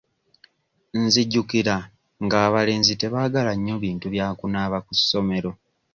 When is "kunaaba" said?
4.39-4.77